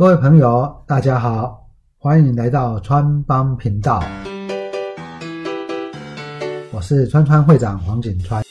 [0.00, 4.02] 各位朋友，大家好，欢迎来到川帮频道，
[6.72, 8.42] 我是川川会长黄景川，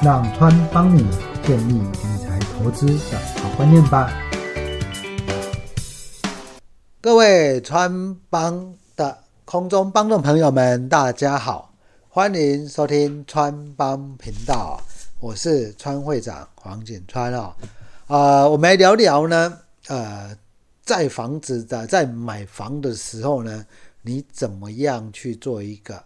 [0.00, 1.06] 让川帮你
[1.42, 4.10] 建立理财投资的好观念吧。
[7.02, 11.74] 各位川帮的空中帮众朋友们，大家好，
[12.08, 14.80] 欢迎收听川帮频道，
[15.20, 17.52] 我是川会长黄景川哦。
[18.06, 19.58] 啊，我们来聊聊呢。
[19.88, 20.36] 呃，
[20.82, 23.66] 在房子的在买房的时候呢，
[24.02, 26.02] 你怎么样去做一个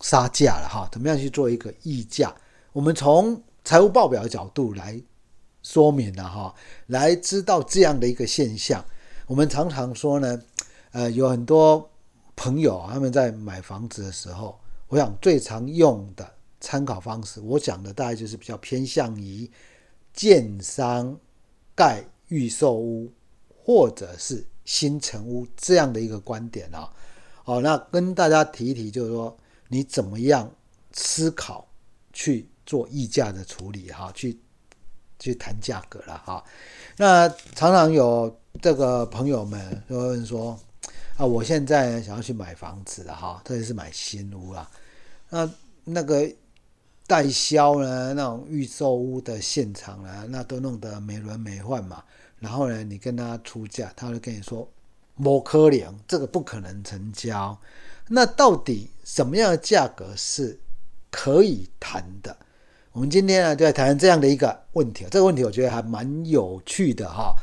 [0.00, 0.88] 杀价了哈？
[0.90, 2.34] 怎么样去做一个溢价？
[2.72, 5.00] 我们从财务报表的角度来
[5.62, 6.54] 说明了哈，
[6.86, 8.84] 来知道这样的一个现象。
[9.26, 10.40] 我们常常说呢，
[10.92, 11.90] 呃，有很多
[12.34, 14.58] 朋友他们在买房子的时候，
[14.88, 19.50] 我想最常用的参考方式，我讲的大概就是比较偏向于
[20.14, 21.18] 建商
[21.74, 23.12] 盖预售屋。
[23.68, 26.90] 或者是新城屋这样的一个观点啊，
[27.44, 29.36] 好，那跟大家提一提，就是说
[29.68, 30.50] 你怎么样
[30.92, 31.68] 思考
[32.10, 34.38] 去做溢价的处理哈，去
[35.18, 36.42] 去谈价格了哈。
[36.96, 40.58] 那常常有这个朋友们会问说
[41.18, 44.70] 啊，我现在想要去买房子了哈，特别是买新屋啊，
[45.28, 45.50] 那
[45.84, 46.26] 那个
[47.06, 52.02] 代销呢，那种预售屋的现场呢，那都弄得美轮美奂嘛。
[52.40, 54.68] 然后呢，你跟他出价，他会跟你说
[55.16, 57.58] “摩科林”，这个不可能成交。
[58.08, 60.58] 那到底什么样的价格是
[61.10, 62.36] 可以谈的？
[62.92, 65.04] 我们今天呢，就来谈这样的一个问题。
[65.10, 67.34] 这个问题我觉得还蛮有趣的哈。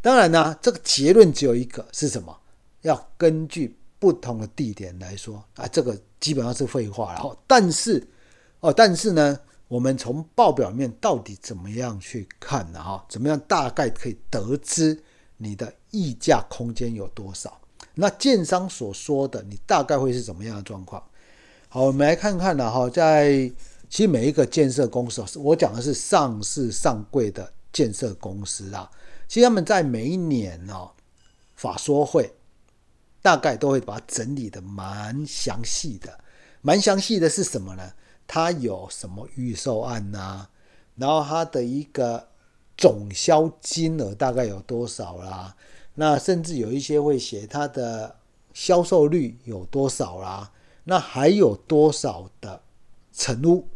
[0.00, 2.36] 当然呢，这个结论只有一个是什么？
[2.82, 7.38] 要根据不同的地点来说啊，这个基本上是废话了。
[7.46, 8.06] 但是
[8.60, 9.38] 哦，但是呢？
[9.68, 12.82] 我们从报表面到底怎么样去看呢？
[12.82, 15.02] 哈，怎么样大概可以得知
[15.36, 17.60] 你的溢价空间有多少？
[17.94, 21.02] 那建商所说的，你大概会是怎么样的状况？
[21.68, 22.70] 好，我们来看看呢。
[22.70, 23.30] 哈，在
[23.90, 28.90] 其实每一个建设公司，我讲的是上市上柜的建设公司啊，
[29.26, 30.90] 其实他们在每一年哦
[31.56, 32.32] 法说会，
[33.20, 36.18] 大概都会把它整理的蛮详细的。
[36.62, 37.92] 蛮详细的是什么呢？
[38.30, 40.46] 它有什么预售案呐？
[40.96, 42.28] 然后它的一个
[42.76, 45.56] 总销金额大概有多少啦？
[45.94, 48.14] 那甚至有一些会写它的
[48.52, 50.52] 销售率有多少啦？
[50.84, 52.60] 那还有多少的
[53.14, 53.66] 成屋？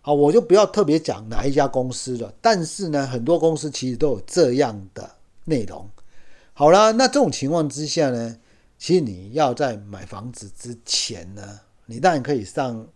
[0.00, 2.32] 好，我就不要特别讲哪一家公司了。
[2.40, 5.86] 但是呢，很多公司其实都有这样的内容。
[6.54, 8.38] 好了，那这种情况之下呢，
[8.78, 12.88] 其实你要在买房子之前呢，你当然可以上。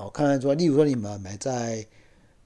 [0.00, 1.86] 哦，看看说，例如说你们买在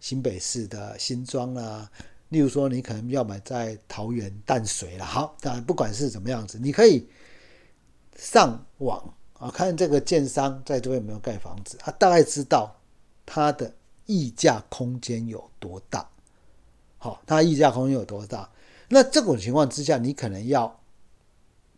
[0.00, 1.88] 新北市的新庄啊，
[2.31, 5.06] 例如说你可能要买在桃园淡水啦。
[5.06, 7.09] 好，当然不管是怎么样子，你可以
[8.16, 12.75] 上网啊，看这个建商在这边有没有盖房子，他大概知道
[13.25, 13.72] 它的
[14.06, 16.06] 溢价空间有多大。
[16.98, 18.50] 好，它溢价空间有多大？
[18.88, 20.81] 那这种情况之下，你可能要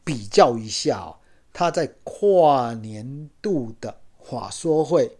[0.02, 1.16] 比较一下哦，
[1.52, 5.18] 他在跨年度的话说会。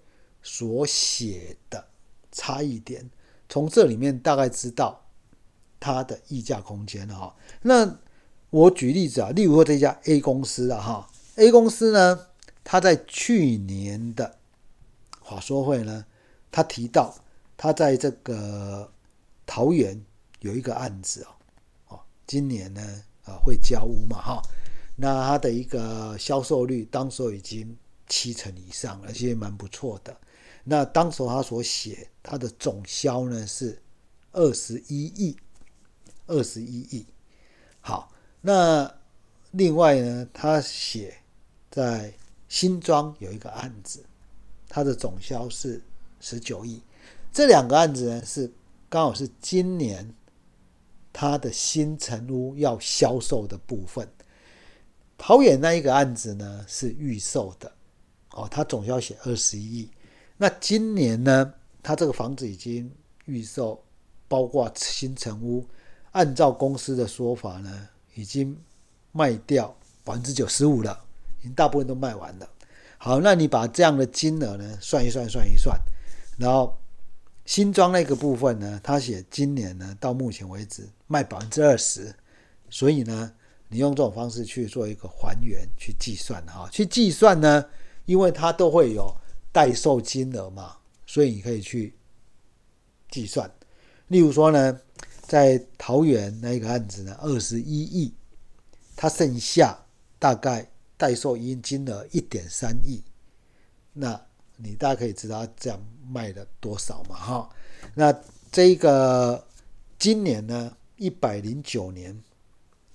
[0.48, 1.84] 所写的
[2.30, 3.10] 差异点，
[3.48, 5.04] 从这里面大概知道
[5.80, 7.34] 它的溢价空间哈。
[7.62, 7.98] 那
[8.50, 12.28] 我举例子啊，例如说这家 A 公司啊哈，A 公司呢，
[12.62, 14.38] 它在去年的
[15.20, 16.06] 话说会呢，
[16.52, 17.12] 他提到
[17.56, 18.88] 他在这个
[19.44, 20.00] 桃园
[20.38, 24.42] 有一个案子哦，哦，今年呢啊会交屋嘛哈，
[24.94, 27.76] 那它的一个销售率当时已经
[28.08, 30.16] 七成以上，而且蛮不错的。
[30.68, 33.80] 那当时他所写，他的总销呢是
[34.32, 35.36] 二十一亿，
[36.26, 37.06] 二十一亿。
[37.80, 38.92] 好，那
[39.52, 41.16] 另外呢，他写
[41.70, 42.12] 在
[42.48, 44.04] 新庄有一个案子，
[44.68, 45.80] 它的总销是
[46.18, 46.82] 十九亿。
[47.32, 48.52] 这两个案子呢是
[48.88, 50.12] 刚好是今年
[51.12, 54.08] 他的新城屋要销售的部分。
[55.16, 57.72] 桃园那一个案子呢是预售的，
[58.32, 59.90] 哦，他总销写二十一亿。
[60.38, 62.90] 那今年呢，他这个房子已经
[63.24, 63.82] 预售，
[64.28, 65.66] 包括新城屋，
[66.12, 68.54] 按照公司的说法呢，已经
[69.12, 69.74] 卖掉
[70.04, 71.02] 百分之九十五了，
[71.40, 72.46] 已经大部分都卖完了。
[72.98, 75.74] 好，那你把这样的金额呢算一算，算一算，
[76.38, 76.76] 然后
[77.46, 82.14] 新装那个部分呢，他写今年呢到目前为止卖百分之二十，
[82.68, 83.32] 所以呢，
[83.68, 87.64] 你用这种方式去做一个还原去计算哈，去计算呢，
[88.04, 89.10] 因为它都会有。
[89.56, 90.76] 代售金额嘛，
[91.06, 91.94] 所以你可以去
[93.08, 93.50] 计算。
[94.08, 94.78] 例如说呢，
[95.22, 98.12] 在桃园那个案子呢，二十一亿，
[98.94, 99.74] 它剩下
[100.18, 103.02] 大概代售金金额一点三亿，
[103.94, 104.20] 那
[104.56, 107.16] 你大家可以知道这样卖了多少嘛？
[107.16, 107.50] 哈，
[107.94, 108.14] 那
[108.52, 109.42] 这个
[109.98, 112.22] 今年呢，一百零九年，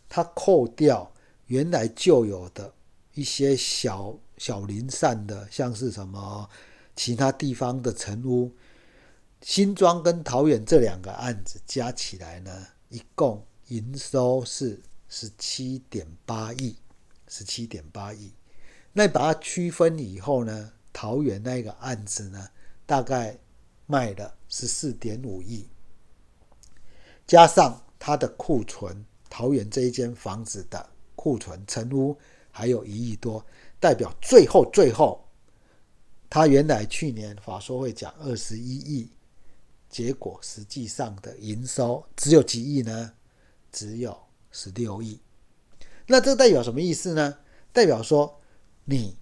[0.08, 1.12] 它扣掉
[1.48, 2.72] 原来就有的
[3.16, 6.50] 一些小小零散的，像是什么
[6.96, 8.52] 其他地方的城屋。
[9.40, 16.76] 新庄跟桃园这两个案子加起来呢，一共营收是十七点八亿，
[17.28, 18.34] 十七点八亿。
[18.94, 22.50] 那把它区分以后呢，桃园那个案子呢，
[22.88, 23.38] 大概
[23.86, 25.70] 卖了十四点五亿，
[27.28, 32.18] 加上它的库存，桃园这一间房子的库存成屋
[32.50, 33.46] 还有一亿多，
[33.82, 35.28] 代表最后最后，
[36.30, 39.12] 他原来去年法说会讲二十一亿。
[39.90, 43.12] 结果实际上的营收只有几亿呢？
[43.74, 44.18] 只有
[44.50, 45.20] 十六亿。
[46.08, 47.40] 那这代表什么意思呢？
[47.74, 48.40] 代表说
[48.86, 49.18] 你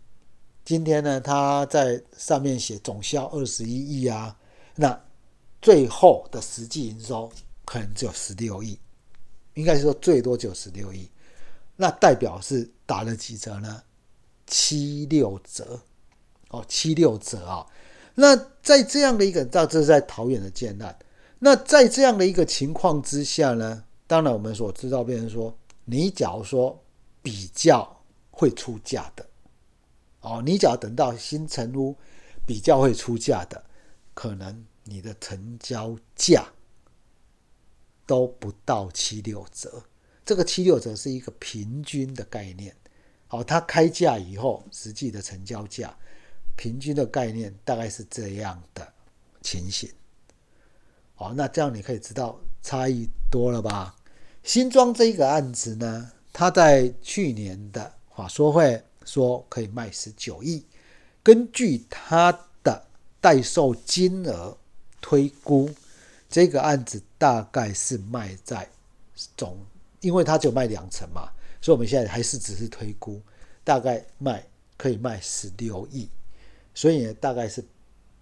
[0.64, 4.38] 今天呢，他在上面写总销二十一亿啊，
[4.76, 5.06] 那
[5.62, 7.32] 最后的实际营收
[7.66, 8.78] 可能只有十六亿，
[9.56, 11.10] 应该是说最多就十六亿。
[11.76, 13.82] 那代表是打了几折呢？
[14.50, 15.80] 七六折
[16.50, 17.66] 哦，七六折啊。
[18.16, 21.00] 那在这样的一个，这是在桃园的建案。
[21.40, 26.84] 那在这样的一个情况之下呢，当然我们所知道，变成说，你假如说
[27.22, 29.26] 比较会出价的，
[30.20, 31.96] 哦，你只要等到新成屋
[32.46, 33.64] 比较会出价的，
[34.14, 36.46] 可能你的成交价
[38.06, 39.82] 都不到七六折。
[40.26, 42.76] 这个七六折是一个平均的概念，
[43.30, 45.96] 好，它开价以后实际的成交价。
[46.58, 48.86] 平均的概念大概是这样的
[49.42, 49.90] 情形，
[51.16, 53.96] 好，那这样你可以知道差异多了吧？
[54.44, 60.66] 新庄这一个案子呢，他在去年的法说会说可以卖十九亿，
[61.24, 62.86] 根据他的
[63.22, 64.58] 代售金额
[65.00, 65.70] 推估，
[66.30, 68.70] 这个案子大概是卖在
[69.38, 69.58] 总，
[70.02, 71.32] 因为他只有卖两成嘛，
[71.62, 73.22] 所以我们现在还是只是推估，
[73.64, 74.46] 大概卖
[74.78, 76.10] 可以卖十六亿。
[76.74, 77.64] 所以大概是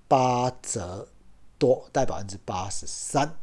[0.08, 1.08] 八折
[1.60, 3.38] 多，带百分之八十三。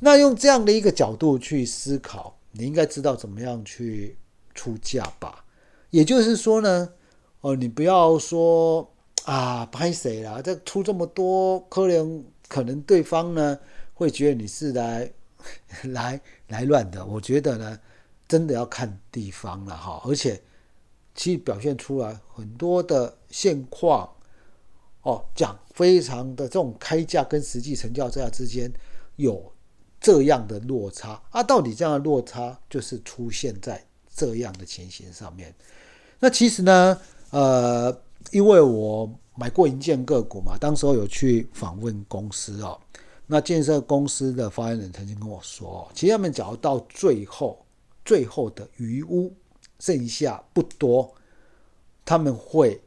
[0.00, 4.16] 那用这样的一个角度去思考，你应该知道怎么样去
[4.54, 5.44] 出价吧？
[5.90, 6.92] 也就是说呢，
[7.40, 8.92] 哦，你不要说
[9.24, 10.40] 啊，拍谁啦？
[10.42, 13.58] 这出这么多，可能可能对方呢
[13.94, 15.10] 会觉得你是来
[15.84, 17.04] 来来乱的。
[17.04, 17.80] 我觉得呢，
[18.28, 20.02] 真的要看地方了哈。
[20.04, 20.40] 而且
[21.14, 24.10] 其实表现出来很多的现况。
[25.02, 28.72] 哦，讲非常的这种开价跟实际成交价之间
[29.16, 29.52] 有
[30.00, 33.84] 这样的落差啊，到底这样的落差就是出现在
[34.14, 35.54] 这样的情形上面。
[36.18, 36.98] 那其实呢，
[37.32, 37.94] 呃，
[38.30, 42.80] 因为我买过银建个股嘛，当时候有去访问公司哦，
[43.26, 47.62] 那建设公司的发言人曾经跟我说，其实他们讲到最后
[48.04, 49.34] 最后的余屋
[49.78, 51.14] 剩下不多，
[52.04, 52.80] 他们会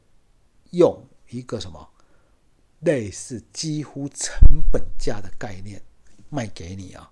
[0.71, 1.89] 用一个什么？
[2.81, 4.37] 类似几乎成
[4.71, 5.81] 本价的概念
[6.29, 7.11] 卖给你啊！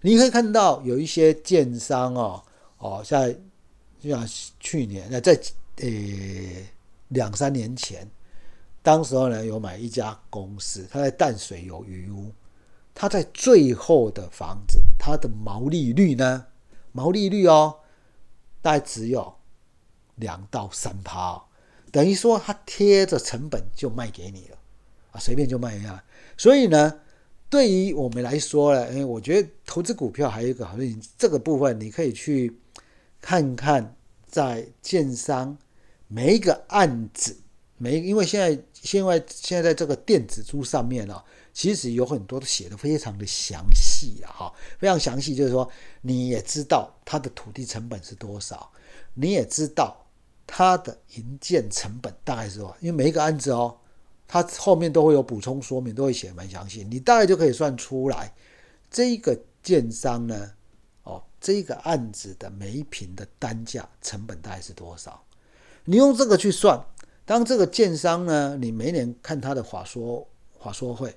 [0.00, 2.42] 你可以看到有一些建商哦
[2.78, 3.32] 哦，在
[4.00, 5.40] 就像去年那在
[5.76, 5.88] 呃
[7.08, 8.08] 两三年前，
[8.82, 12.32] 当时候呢有买一家公司，他在淡水有余屋，
[12.92, 16.44] 他在最后的房子，它的毛利率呢，
[16.96, 17.80] 毛利率哦，
[18.62, 19.36] 大概只有
[20.14, 21.44] 两到三趴，
[21.92, 24.56] 等于说它贴着成本就卖给你了。
[25.12, 26.04] 啊随便就卖一下，
[26.36, 27.00] 所以呢，
[27.48, 30.82] 对于我们来说呢，哎，我觉得投资股票还有一个好处，
[31.16, 32.54] 这个部分你可以去
[33.20, 35.56] 看看，在建商
[36.06, 37.34] 每一个案子，
[37.78, 41.24] 每因为现在现在现在在这个电子书上面啊，
[41.56, 45.66] 其实有很多都写的非常的详细啊，哈，非常详细，就是说
[46.02, 48.70] 你也知道它的土地成本是多少，
[49.14, 49.96] 你也知道
[50.46, 53.74] 它的营建成本大概是多少，因为每一个案子哦。
[54.28, 58.34] 它后面都会有补充说明，都会写蛮详细，你大概就可以算出来，
[58.90, 60.52] 这一个建商呢，
[61.04, 65.24] 哦，这个案子的每一平的单价成本大概是多少？
[65.86, 66.84] 你用这个去算，
[67.24, 71.16] 当这个建商呢，你每年看他的话说话说会，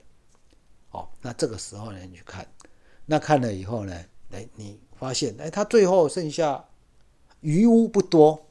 [0.92, 2.48] 哦，那这个时候呢，你去看，
[3.06, 3.94] 那看了以后呢，
[4.32, 6.64] 哎，你发现哎，他最后剩下
[7.42, 8.48] 余屋不多，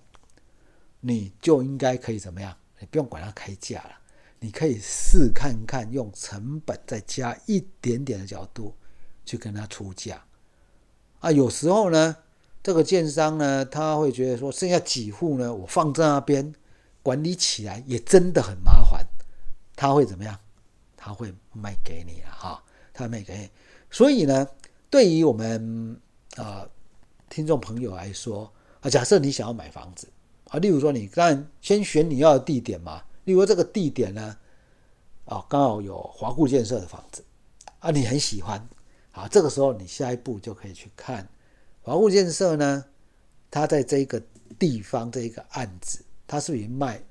[1.01, 2.57] 你就应该可以怎么样？
[2.81, 3.91] 你不用管他开价了。
[4.41, 8.73] 你可以试看看，用成本再加一点点的角度
[9.25, 10.25] 去跟他出价，
[11.19, 12.17] 啊，有时候呢，
[12.63, 16.55] 这个建商呢，他会觉得说，剩下几户呢，我放在那边
[17.03, 19.05] 管理起来也真的很麻烦，
[19.75, 20.39] 他会怎么样？
[21.09, 22.63] 他会卖给你了哈，
[22.93, 23.49] 他卖给你。
[23.91, 24.47] 所以呢，
[24.91, 25.99] 对于我们
[26.37, 26.69] 啊
[27.31, 30.07] 听众朋友来说啊，假设你想要买房子
[30.51, 34.37] 啊，例如说你当然先选你要的地点嘛，例如这个地点呢，
[35.25, 37.25] 啊刚好有华固建设的房子
[37.79, 38.69] 啊，你很喜欢，
[39.11, 41.27] 好，这个时候你下一步就可以去看
[41.81, 42.85] 华固建设呢，
[43.51, 44.23] 它在这一个
[44.59, 47.03] 地方这一个案子，它是不是卖，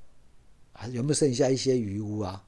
[0.74, 2.44] 还有没有剩下一些余屋啊？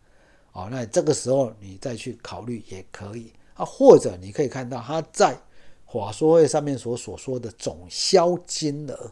[0.53, 3.31] 哦，那这个时候你再去考虑也可以。
[3.53, 5.37] 啊，或者你可以看到他在
[5.83, 9.11] 华说会上面所所说的总销金额，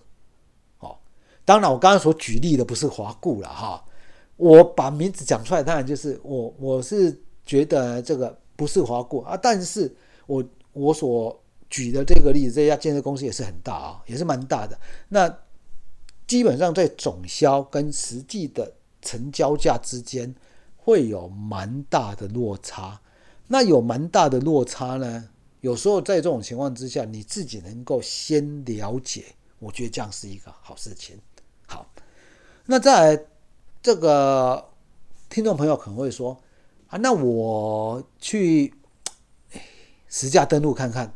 [0.79, 0.97] 哦，
[1.43, 3.83] 当然我刚刚所举例的不是华固了哈，
[4.37, 9.93] 我把名字讲出来，当然就是我我是觉得这个不是华固啊，但是
[10.27, 10.41] 我
[10.71, 11.37] 我所
[11.69, 14.79] 举的这个例子，这家建设公司也是很大啊，也是蛮大的，
[15.09, 15.39] 那
[16.25, 20.33] 基本上在总销跟实际的成交价之间。
[20.87, 23.01] 会有蛮大的落差，
[23.47, 25.27] 那有蛮大的落差呢？
[25.59, 29.25] 有时候在这种情况之下，你自己能够先了解，
[29.59, 31.19] 我觉得这样是一个好事情。
[31.67, 31.85] 好，
[32.67, 33.21] 那在
[33.81, 34.69] 这个
[35.27, 36.41] 听众朋友可能会说
[36.87, 38.73] 啊，那我去
[40.07, 41.13] 实价登录看看，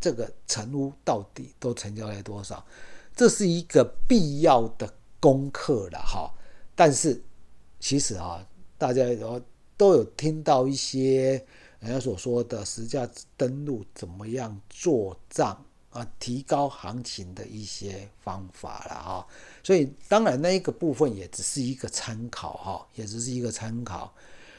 [0.00, 2.64] 这个成屋到底都成交了多少？
[3.16, 6.32] 这是一个必要的功课了哈，
[6.76, 7.20] 但是。
[7.84, 8.42] 其实啊，
[8.78, 9.04] 大家
[9.76, 11.32] 都有听到一些
[11.80, 19.26] 人家所说的实价登录怎么样做账啊，提高行情的一些方法了哈。
[19.62, 24.14] 所以当然那一个部分也只是一个参考哈，也只是一个参考。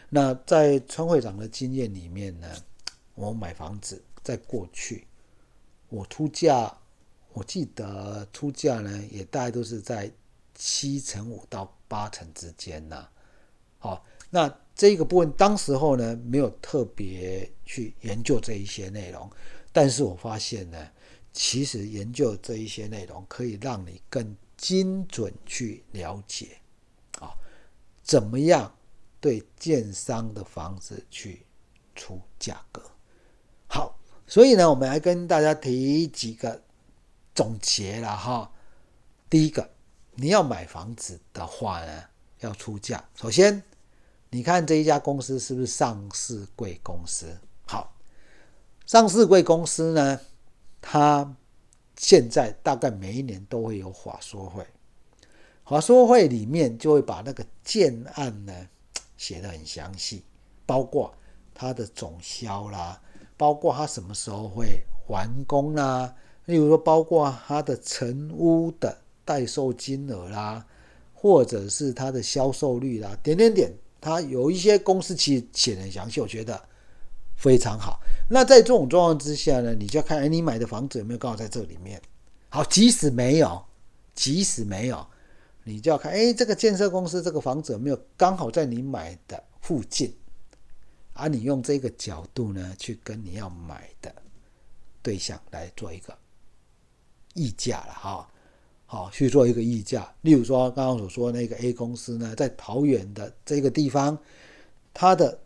[0.08, 2.48] 那在川会长的经验里面呢，
[3.16, 5.08] 我买房子在过去，
[5.90, 6.72] 我出价，
[7.34, 10.12] 我记得出价呢也大概都是在
[10.54, 13.10] 七成五到八成之间呐。
[13.86, 19.30] 好，那这个部分当时候呢没有特别去研究这一些内容，
[19.72, 20.90] 但是我发现呢，
[21.32, 26.58] 其实研究这一些内容可以让你更精准去了解，
[27.20, 27.30] 啊，
[28.02, 28.76] 怎么样
[29.20, 31.46] 对建商的房子去
[31.94, 32.82] 出价格。
[33.68, 36.60] 好，所以呢，我们来跟大家提几个
[37.36, 38.52] 总结了哈。
[39.30, 39.70] 第一个，
[40.16, 42.04] 你要买房子的话呢，
[42.40, 43.62] 要出价，首先。
[44.36, 47.26] 你看这一家公司是不是上市贵公司？
[47.66, 47.96] 好，
[48.86, 50.20] 上市贵公司呢，
[50.82, 51.34] 它
[51.96, 54.68] 现在大概每一年都会有法说会，
[55.64, 58.54] 法说会里面就会把那个建案呢
[59.16, 60.26] 写的很详细，
[60.66, 61.16] 包括
[61.54, 63.02] 它的总销啦，
[63.38, 66.14] 包括它什么时候会完工啦，
[66.44, 70.66] 例如说包括它的成屋的代售金额啦，
[71.14, 73.72] 或者是它的销售率啦，点点点。
[74.00, 76.64] 它有一些公司其实写的很详细，我觉得
[77.36, 78.00] 非常好。
[78.30, 82.02] 那在这种状况之下呢，你就要看，哎，你买的房子有没有刚好在这里面？
[82.50, 83.66] 好，即使没有，
[84.14, 85.06] 即使没有，
[85.64, 90.16] 你就要看，哎，这个建设公司这个房子有没有刚好在你买的附近？
[91.14, 94.14] 而你用这个角度呢，去跟你要买的
[95.02, 96.16] 对象来做一个
[97.34, 98.30] 议价了，哈。
[98.88, 100.14] 好，去做一个溢价。
[100.22, 104.18] 例如说，刚刚所说那个 A 公司呢，在桃园的这个地方，
[104.94, 105.38] 它的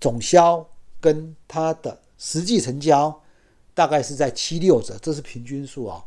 [0.00, 0.68] 总销
[1.00, 3.22] 跟它的实际成交
[3.72, 6.04] 大概是在七六折，这是平均数哦。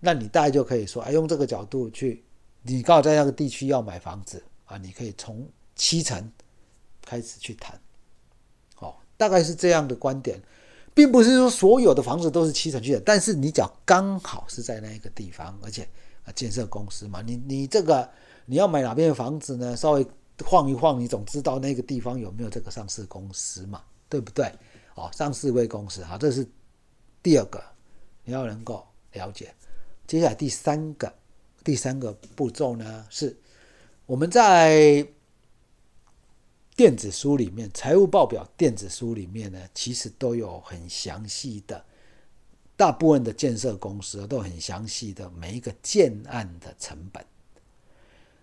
[0.00, 2.24] 那你大概就可以说，哎，用这个角度去，
[2.62, 6.32] 你刚好在那个地区要买房子啊，你可以从七成
[7.04, 7.78] 开始去谈。
[8.74, 10.40] 好，大概是这样的观点。
[10.94, 15.82] 并不是说所有的房子都是七成去的，但是你只要刚好是在那一个地方，而且
[16.24, 18.08] 啊建设公司嘛，你你这个
[18.46, 19.76] 你要买哪边的房子呢？
[19.76, 20.06] 稍微
[20.44, 24.50] 晃一晃，你总知道那个地方有没有这个上市公司嘛，对不对？
[24.94, 26.46] 哦，上市位公司，好，这是
[27.22, 27.60] 第二个
[28.22, 29.52] 你要能够了解。
[30.06, 31.12] 接下来第三个
[31.64, 33.36] 第三个步骤呢，是
[34.06, 35.06] 我们在。
[36.76, 41.84] 电子书里面，财务报表电子书里面呢，其实都有很详细的，
[42.76, 47.24] 大部分的建设公司都很详细的每一个建案的成本。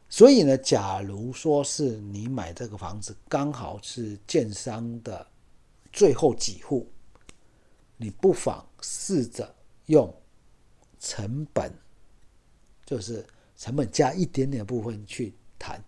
[0.07, 5.27] 所以呢，假如说是你买这个房子刚好是建商的
[5.91, 6.89] 最后几户，
[7.97, 9.53] 你不妨试着
[9.88, 10.13] 用
[11.01, 11.69] 成本，
[12.85, 13.25] 就是
[13.57, 15.83] 成本加一点点部分去谈，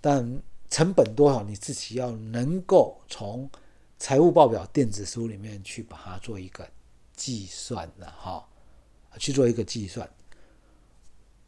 [0.00, 0.40] 但。
[0.74, 3.48] 成本多少，你自己要能够从
[3.96, 6.68] 财务报表电子书里面去把它做一个
[7.14, 8.44] 计算了哈，
[9.16, 10.10] 去做一个计算。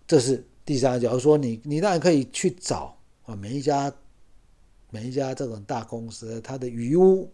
[0.06, 3.92] 这是第三，假如说你你当然可以去找啊，每一家
[4.90, 7.28] 每一家这种大公司，它的余屋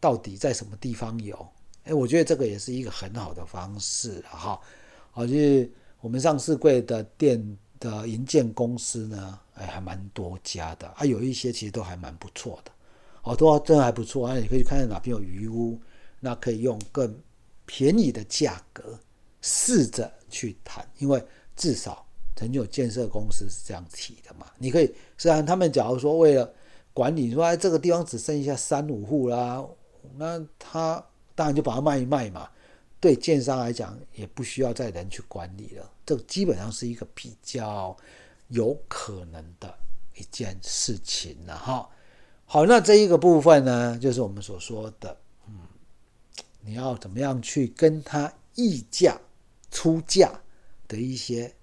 [0.00, 1.48] 到底在什么地方有？
[1.84, 4.60] 哎，我觉得这个也是一个很好的方式哈。
[5.12, 12.72] 好，就是我们上市柜的店的营建公司呢，哎，还蛮多家的啊，有一些其实都还蛮不错的，
[13.22, 14.36] 哦，都真的还不错啊。
[14.36, 15.80] 你可以看看哪边有余屋，
[16.20, 17.14] 那可以用更
[17.66, 18.98] 便宜的价格
[19.42, 21.22] 试着去谈，因为
[21.56, 22.04] 至少。
[22.36, 24.46] 曾经有建设公司是这样提的嘛？
[24.58, 26.48] 你可以，虽然他们假如说为了
[26.92, 29.66] 管理，说哎这个地方只剩下三五户啦，
[30.16, 32.48] 那他当然就把它卖一卖嘛。
[33.00, 35.90] 对建商来讲，也不需要再人去管理了。
[36.06, 37.96] 这基本上是一个比较
[38.48, 39.78] 有可能的
[40.14, 41.88] 一件事情了哈。
[42.44, 45.60] 好，那这一个部分呢，就是我们所说的，嗯，
[46.60, 49.18] 你要怎么样去跟他议价、
[49.70, 50.32] 出价
[50.86, 51.54] 的一些。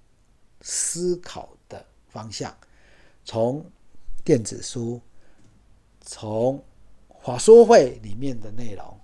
[0.67, 2.51] 思考的方向，
[3.23, 3.63] 从
[4.23, 4.99] 电子书，
[6.01, 6.63] 从
[7.07, 8.99] 华说会里面的内容，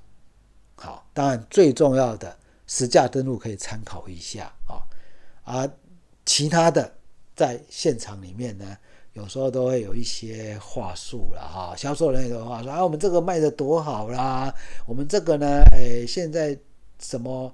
[0.73, 2.35] 好，当然最重要的
[2.65, 4.81] 实价登录可以参考一下啊，
[5.43, 5.71] 而
[6.25, 6.91] 其他的
[7.35, 8.77] 在现场里面呢，
[9.13, 14.53] 有时候都会有一些话术了哈，销售人员的话说啊，我们这个卖的多好啦，
[14.85, 16.57] 我们这个呢，哎，现在
[16.99, 17.53] 什么？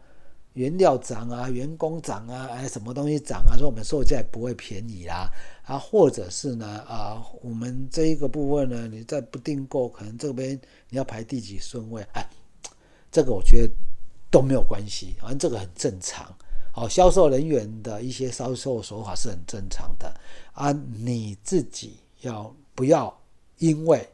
[0.53, 3.53] 原料涨啊，员工涨啊，哎，什么东西涨啊？
[3.55, 5.29] 说我们售价不会便宜啦，
[5.63, 12.01] 啊，或者是呢，啊，我们这一个部分呢，你再不订购，可能这边你要排第几顺位？
[12.13, 12.27] 哎，
[13.12, 13.74] 这个我觉得
[14.31, 16.36] 都没有关系，反正这个很正常。
[16.79, 20.13] 好，销售人员的一些销售手法是很正常的
[20.53, 23.19] 啊，你自己要不要
[23.57, 24.07] 因为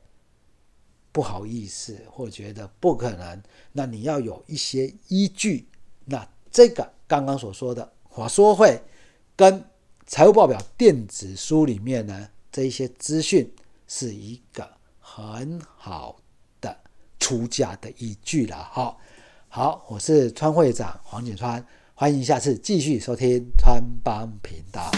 [1.12, 3.44] 不好意思或觉得不可能，
[3.74, 5.68] 那你要有一些依据。
[6.06, 8.82] 那这个刚刚所说的华说会
[9.36, 9.62] 跟
[10.06, 13.54] 财务报表电子书里面呢，这一些资讯
[13.90, 14.66] 是一个
[15.02, 16.16] 很好
[16.62, 16.74] 的
[17.20, 18.56] 出价的依据了。
[18.56, 18.98] 哈，
[19.50, 21.62] 好，我是川会长黄景川，
[21.96, 24.92] 欢迎下次继续收听川帮频道。